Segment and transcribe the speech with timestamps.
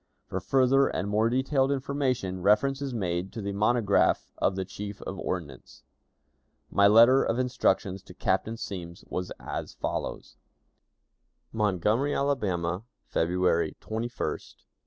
[0.25, 4.99] For further and more detailed information, reference is made to the monograph of the Chief
[5.03, 5.83] of Ordnance.
[6.71, 10.37] My letter of instructions to Captain Semmes was as follows:
[11.53, 14.69] "Montgomery, Alabama, February 21, 1861.